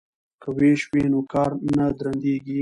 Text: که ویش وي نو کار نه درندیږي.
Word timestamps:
که 0.41 0.49
ویش 0.57 0.81
وي 0.91 1.03
نو 1.11 1.19
کار 1.31 1.51
نه 1.77 1.85
درندیږي. 1.97 2.59